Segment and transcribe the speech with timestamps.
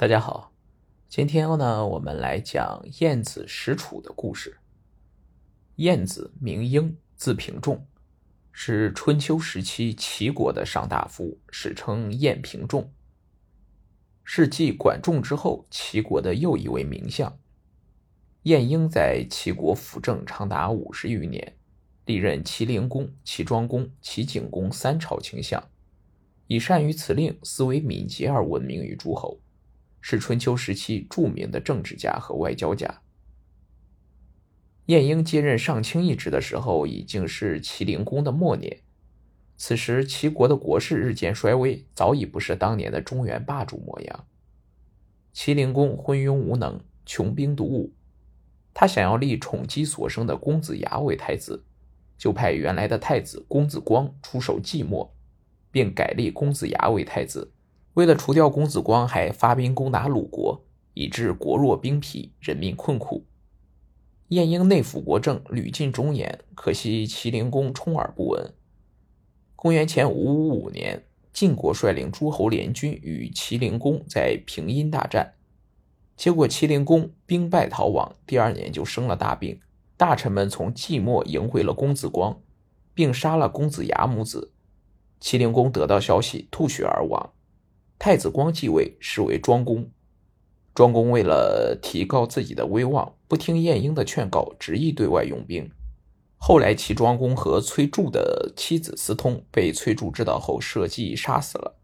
[0.00, 0.50] 大家好，
[1.10, 4.56] 今天呢，我们来讲晏子使楚的故事。
[5.74, 7.86] 晏子名婴，字平仲，
[8.50, 12.90] 是春秋时期齐国的上大夫，史称晏平仲。
[14.24, 17.38] 是继管仲之后，齐国的又一位名相。
[18.44, 21.58] 晏婴在齐国辅政长达五十余年，
[22.06, 25.62] 历任齐灵公、齐庄公、齐景公三朝卿相，
[26.46, 29.38] 以善于辞令、思维敏捷而闻名于诸侯。
[30.00, 33.02] 是春秋时期著名的政治家和外交家。
[34.86, 38.80] 晏婴接任上卿一职的时候，已经是齐灵公的末年。
[39.56, 44.26] 此时，齐国的国势日渐衰微，早已不是当年的中原霸主模样。
[45.32, 47.92] 齐灵公昏庸无能，穷兵黩武。
[48.72, 51.62] 他想要立宠姬所生的公子牙为太子，
[52.16, 55.10] 就派原来的太子公子光出手寂寞，
[55.70, 57.52] 并改立公子牙为太子。
[57.94, 60.62] 为了除掉公子光，还发兵攻打鲁国，
[60.94, 63.24] 以致国弱兵疲，人民困苦。
[64.28, 68.54] 晏婴内辅国政，屡尽忠言，可惜齐灵公充耳不闻。
[69.56, 75.34] 公元前五五五年，晋国率领诸侯联军与齐灵公在平阴大战，
[76.16, 79.60] 结果齐灵公兵败逃亡，第二年就生了大病。
[79.96, 82.40] 大臣们从寂寞迎回了公子光，
[82.94, 84.52] 并杀了公子牙母子。
[85.18, 87.32] 齐灵公得到消息，吐血而亡。
[88.02, 89.90] 太子光继位，是为庄公。
[90.74, 95.70] 庄公为了提高自己的威望，不听晏婴的劝告，执意对外用兵。
[96.38, 101.76] 后来，齐庄公和崔杼的妻子私通，被崔杼知道后设计杀死了。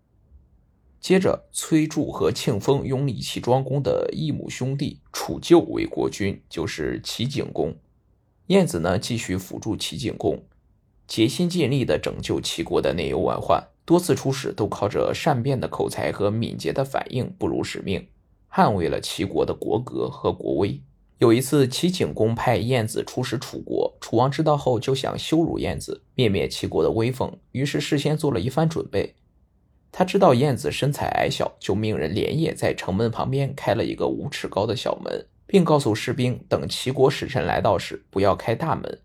[0.98, 7.76] 接着，崔杼和庆丰拥立齐庄公的异母兄弟楚臼为国君，就是齐景公。
[8.46, 10.42] 晏子呢，继续辅助齐景公，
[11.06, 13.62] 竭心尽力地拯救齐国的内忧外患。
[13.86, 18.08] 多次出使都靠着善变的口才和敏捷的反应不辱使命，
[18.50, 20.80] 捍卫了齐国的国格和国威。
[21.18, 29.14] 有一次，齐景公派晏子出使楚国，楚王知道后就想羞辱晏子，灭灭齐国的威风，于是事先做了一番准备。
[29.92, 38.98] 他知道晏子身材矮小，就命人连夜在城门旁边开了一个五尺高的小门，并告诉士兵，等齐国使臣来到时，不要开大门，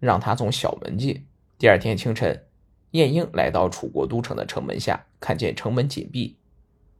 [0.00, 1.24] 让他从小门进。
[1.56, 2.43] 第二天清晨。
[2.94, 6.36] 晏婴来到楚国都城的城门下，看见城门紧闭，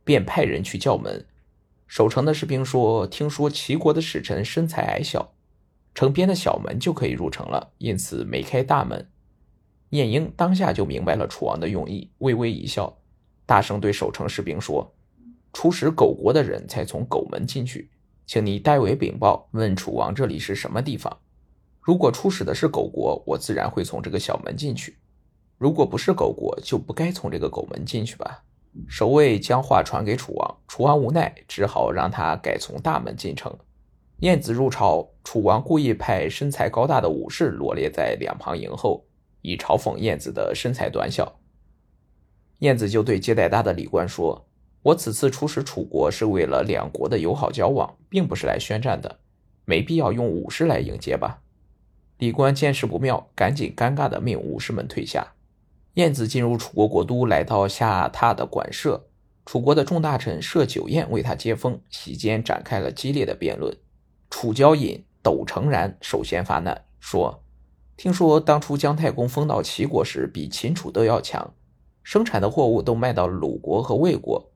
[0.03, 1.25] 便派人去叫门。
[1.87, 5.35] 守城的士兵说：“听说齐国的使臣身材矮小，
[5.95, 9.09] 城边的小门就可以入城了，因此没开大门。”
[9.91, 12.99] 晏婴当下就明白了楚王的用意，微微一笑，
[13.47, 14.93] 大声对守城士兵说
[15.55, 17.89] ：“出使狗国的人才从狗门进去，
[18.27, 21.17] 请你代为禀报，问楚王这里是什么地方。
[21.81, 24.97] 如果出使的是狗国，我自然会从这个小门进去。”
[25.65, 28.45] 如果不是狗国，就不该从这个狗门进去吧。
[28.87, 33.51] 守卫将话传给楚王，楚王无奈，只好让他改从大门进城。
[34.19, 39.07] 晏子入朝，楚王故意派身材高大的武士罗列在两旁迎候，
[39.41, 41.41] 以嘲讽晏子的身材短小。
[42.59, 44.47] 晏子就对接待他的李官说
[44.85, 49.21] ：“我此次出使楚国是为了两国的友好交往，并不是来宣战的，
[49.65, 51.41] 没必要用武士来迎接吧。”
[52.21, 55.34] 李官见势不妙，赶紧尴尬地命武士们退下。
[55.95, 59.07] 晏子进入楚国国都，来到下榻的馆舍。
[59.47, 63.77] 楚国的众大臣设酒宴为他接风，席间展开了激烈的辩论。
[64.29, 67.45] 楚交尹斗成然首先发难，说
[67.97, 71.55] ：“听说当初姜太公封到齐国时，比秦楚都要强，
[72.03, 74.51] 生产的货物都卖到鲁国和魏国。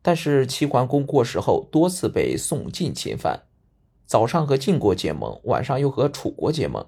[0.00, 3.42] 但是齐桓公过世后，多次被宋晋侵犯，
[4.06, 6.86] 早上和晋国结盟，晚上又和楚国结盟。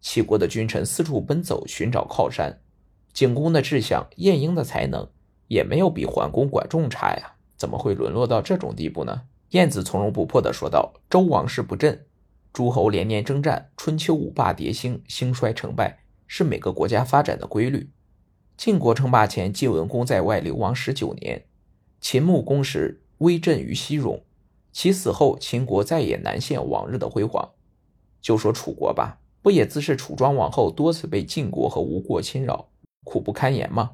[0.00, 2.60] 齐国的君臣四处奔走，寻找靠山。”
[3.16, 5.08] 景公的志向，晏婴的才能，
[5.48, 9.22] 也没有比桓公、管仲差呀，怎么会沦落到这种地步呢？
[9.52, 12.04] 晏子从容不迫地说道：“周王室不振，
[12.52, 17.88] 诸侯连年征战，春秋五霸迭兴，兴衰成败是每个国家发展的规律。
[18.58, 21.46] 晋国称霸前，晋文公在外流亡十九年，
[22.02, 24.20] 秦穆公时威震于西戎，
[24.72, 27.52] 其死后，秦国再也难现往日的辉煌。
[28.20, 32.68] 就说楚国吧，不也自是楚庄王后多次被晋国和吴国侵扰？”
[33.06, 33.92] 苦不堪言吗？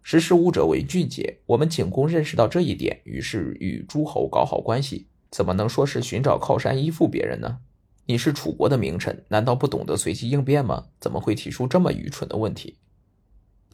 [0.00, 1.40] 识时务者为俊杰。
[1.46, 5.08] 我们景公认识到这一点，于是与诸侯搞好关系。
[5.28, 7.58] 怎么能说是寻找靠山依附别人呢？
[8.06, 10.86] 你是楚国的名臣，难道不懂得随机应变吗？
[11.00, 12.78] 怎么会提出这么愚蠢的问题？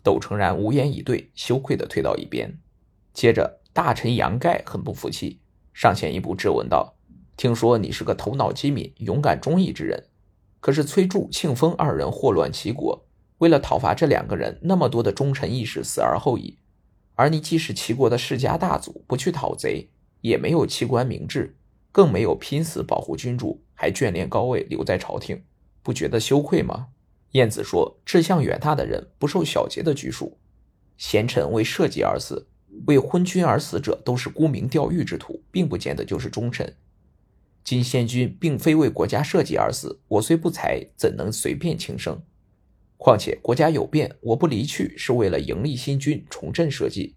[0.02, 2.58] 窦成然无言以对，羞愧地退到一边。
[3.12, 5.38] 接着，大臣杨盖很不服气，
[5.74, 6.94] 上前一步质问道
[7.36, 10.08] ：“听说你是个头脑机敏、勇敢忠义之人，
[10.58, 13.06] 可是崔杼、庆丰二人祸乱齐国。”
[13.38, 16.58] 为了讨伐这两个人，那么多的忠臣义士死而后已，
[17.14, 19.90] 而你既是齐国的世家大族，不去讨贼，
[20.20, 21.56] 也没有弃官明志，
[21.90, 25.42] 更没有拼死保护君主，还眷恋高位留在朝廷，
[25.82, 26.88] 不觉得羞愧吗？
[27.32, 30.38] 晏子说：“志向远大的人不受小节的拘束，
[30.96, 32.46] 贤臣为社稷而死，
[32.86, 36.76] 为昏君而死者都是沽名钓誉之徒，并不见得就是忠臣。
[37.64, 42.22] 今先君并非为国家社稷而死，我虽不才，怎能随便轻生？
[42.96, 47.14] 况且国家有变，我不离去是为了迎立新君，重振社稷，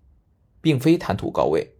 [0.61, 1.75] 并非贪图高位。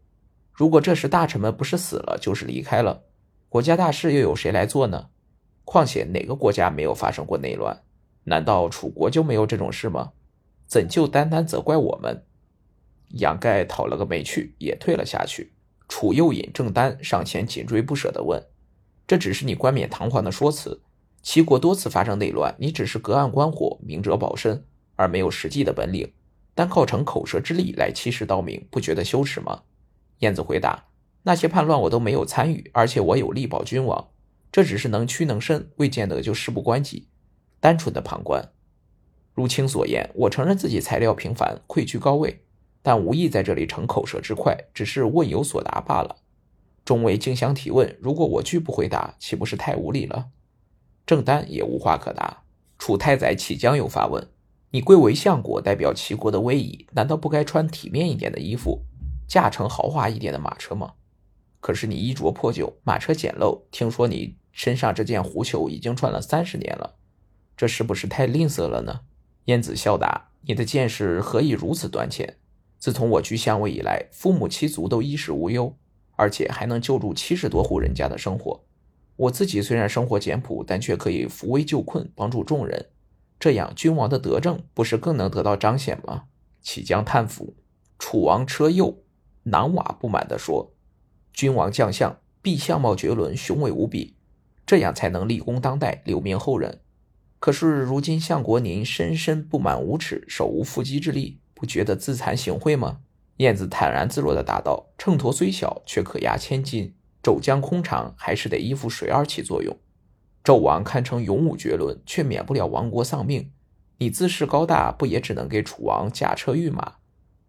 [0.54, 3.04] 如果这时大臣们不是死了，就是离开了，
[3.50, 5.10] 国家大事又有谁来做呢？
[5.66, 7.84] 况且哪个国家没有发生过内乱？”
[8.24, 10.12] 难道楚国就没有这种事吗？
[10.66, 12.24] 怎就单单责怪我们？
[13.12, 15.54] 杨盖讨了个没趣，也退了下去。
[15.88, 18.46] 楚右尹郑丹上前紧追不舍地问
[19.08, 20.82] ：“这只是你冠冕堂皇的说辞。
[21.22, 24.64] 齐国多次发生内乱，你只是隔岸观火、明哲保身，
[24.96, 26.14] 而没有实际的本领，
[26.56, 29.64] 单靠逞口舌之力来欺世盗名，不觉得羞耻吗？”
[30.20, 30.86] 晏子回答
[31.24, 34.08] ：“那些叛乱我都没有参与，而且我有力保君王，
[34.52, 37.08] 这只是能屈能伸，未见得就事不关己。”
[37.60, 38.52] 单纯的旁观，
[39.34, 42.44] 如卿所言，我承认自己材料平凡，愧居高位，
[42.82, 46.18] 但无意在这里逞口舌之快，只是问有所答罢了。
[46.86, 50.30] 众位竞相提问，如果我拒不回答，岂不是太无礼了？
[51.08, 52.44] 郑丹也无话可答。
[52.78, 54.28] 楚太宰启将又发问
[54.70, 58.84] ：“你贵为相国，代表齐国的威仪，难道不该穿体面一点的衣服，
[59.26, 60.94] 驾乘豪华一点的马车吗？
[61.62, 66.96] 可是你衣着破旧，马车简陋，听说你身上这件狐裘已经穿了三十年了。”
[67.56, 69.00] 这是不是太吝啬了呢？
[69.46, 72.38] 晏子笑答：“你的见识何以如此短浅？
[72.78, 75.74] 自从我居相位以来，父母妻族都衣食无忧，
[76.18, 78.62] 而且还能救助七十多户人家的生活。
[79.18, 82.88] 我自己虽然生活简朴，但却可以扶危救困，帮助众人。
[83.40, 86.24] 这样，君王的德政不是更能得到彰显吗？”
[86.62, 87.56] 启将叹服。
[88.00, 89.04] 楚王车右
[89.44, 90.74] 囊瓦不满地说
[91.34, 94.16] ：“君王将相必相貌绝伦，雄伟无比，
[94.66, 96.82] 这样才能立功当代，留名后人。”
[97.40, 103.02] 可是如今相国您深深不满无耻，手无缚鸡之力，不觉得自惭形秽吗？
[103.38, 106.94] 晏子坦然自若地答道：“秤砣虽小，却可压千斤；
[107.28, 109.76] 守将空长，还是得依附水儿起作用。
[110.46, 113.52] 纣王堪称勇武绝伦，却免不了亡国丧命。
[113.98, 116.94] 你自恃高大，不也只能给楚王驾车御马？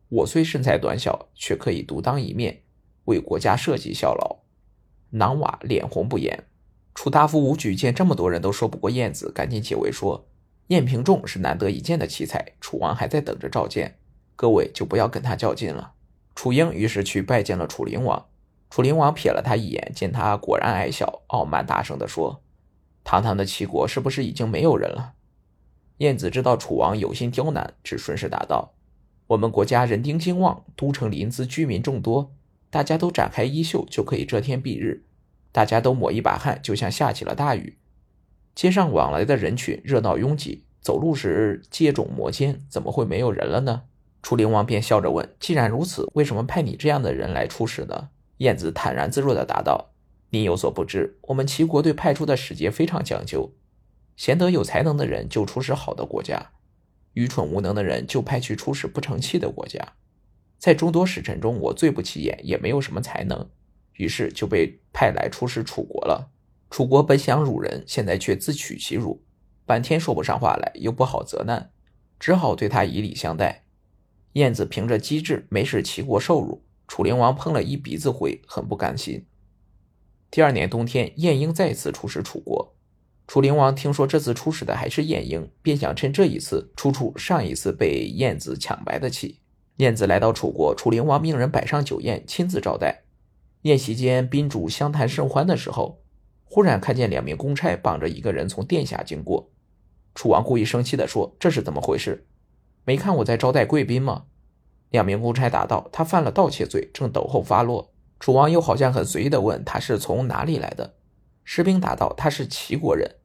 [0.09, 2.63] 我虽身材短小，却可以独当一面，
[3.05, 4.39] 为国家社稷效劳。”
[5.17, 6.49] 囊瓦脸红不言。
[6.93, 10.27] 楚大夫武举见这么多人都说不过晏子，赶紧解围说
[10.75, 13.97] ：“晏平仲是难得一见的奇才，楚王还在等着召见，
[14.35, 15.93] 各位就不要跟他较劲了。”
[16.35, 18.27] 楚英于是去拜见了楚灵王。
[18.71, 22.43] 楚灵王瞥了他一眼，见他果然矮小，傲慢大声地说
[23.03, 25.15] ：“堂堂的齐国是不是已经没有人了？”
[25.99, 28.75] 晏子知道楚王有心刁难，只顺势答道
[29.29, 32.35] ：“我们国家人丁兴旺，都城临淄居民众多，
[32.71, 35.05] 大家都展开衣袖，就可以遮天蔽日。”
[35.51, 37.79] 大家都抹一把汗，就像下起了大雨。
[38.55, 43.85] 街上往来的人群热闹拥挤，走路时接踵摩肩，怎么会没有人了呢？
[44.23, 49.93] 楚灵王便笑着问：“既然如此，为什么派你这样的人来出使呢？”晏子坦然自若地答道
[50.31, 53.53] ：“您有所不知，我们齐国对派出的使节非常讲究，
[54.17, 56.53] 贤德有才能的人就出使好的国家，
[57.15, 59.95] 愚蠢无能的人就派去出使不成器的国家。
[60.59, 63.49] 在众多使臣中，我最不起眼，也没有什么才能。”
[63.95, 66.31] 于是就被派来出使楚国了。
[66.71, 69.25] 楚国本想辱人，现在却自取其辱，
[69.67, 71.73] 半天说不上话来，又不好责难，
[72.21, 73.65] 只好对他以礼相待。
[74.35, 76.63] 晏子凭着机智，没使齐国受辱。
[76.89, 79.27] 楚灵王碰了一鼻子灰，很不甘心。
[80.31, 82.75] 第二年冬天，晏婴再次出使楚国。
[83.27, 89.41] 楚灵王听说这次出使的还是晏婴，便想趁这一次出出上一次被晏子抢白的气。
[89.77, 93.05] 晏子来到楚国，楚灵王命人摆上酒宴，亲自招待。
[93.63, 96.01] 宴席间，宾主相谈甚欢的时候，
[96.45, 99.51] 忽然看见两名公差绑着一个人从殿下经过。
[100.15, 102.27] 楚王故意生气地说：“这是怎么回事？
[102.85, 104.25] 没看我在招待贵宾吗？”
[104.91, 110.95] 两名公差答道：“他犯了盗窃罪，正等候发落。”楚王又好像很随意地问：“他是从哪里来的？”
[111.45, 113.17] 士兵答道：“他是齐国人。”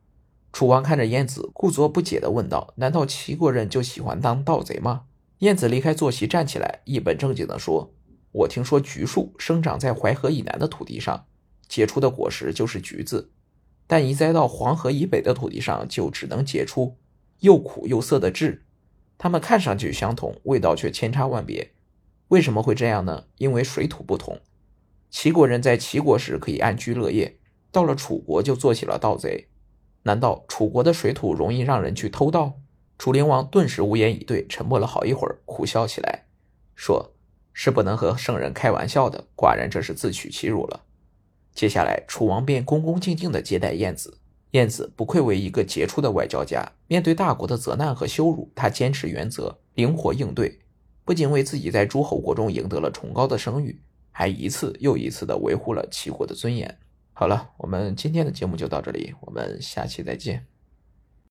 [0.54, 5.06] 楚王看着晏子，故作不解地问道：“难道齐国人就喜欢当盗贼吗？”
[5.40, 7.94] 晏子离开坐席，站起来，一本正经地说。
[8.32, 11.26] 我听说橘树生长在淮河以南的土地上，
[11.68, 13.30] 结出的果实就是橘子；
[13.86, 16.98] 但一栽到黄河以北的土地上，就只能结出
[17.40, 18.60] 又苦又涩的枳。
[19.24, 21.72] 它们看上去相同，味道却千差万别。
[22.28, 23.28] 为什么会这样呢？
[23.38, 24.42] 因为水土不同。
[25.10, 27.38] 齐国人在齐国时可以安居乐业，
[27.72, 29.48] 到了楚国就做起了盗贼。
[30.02, 32.60] 难道楚国的水土容易让人去偷盗？
[32.98, 36.26] 楚灵王顿时无言以对，沉默了好一会儿，苦笑起来，
[36.76, 37.14] 说。
[37.54, 39.28] 是不能和圣人开玩笑的。
[39.38, 40.84] 寡人这是自取其辱了。
[41.54, 44.18] 接下来，楚王便恭恭敬敬地接待晏子。
[44.52, 50.60] 晏子不愧为一个杰出的外交家，面对大国的责难和羞辱，他坚持原则，灵活应对，
[51.04, 53.82] 不仅为自己在诸侯国中赢得了崇高的声誉，
[54.12, 56.78] 还一次又一次地维护了齐国的尊严。
[57.12, 60.53] 好了，我们今天的节目就到这里，我们下期再见。